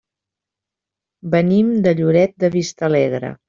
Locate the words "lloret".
2.03-2.37